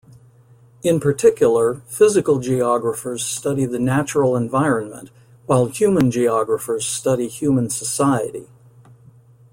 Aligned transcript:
In 0.81 0.99
particular, 0.99 1.83
physical 1.85 2.39
geographers 2.39 3.23
study 3.23 3.65
the 3.67 3.77
natural 3.77 4.35
environment 4.35 5.11
while 5.45 5.67
human 5.67 6.09
geographers 6.09 6.87
study 6.87 7.27
human 7.27 7.69
society. 7.69 8.47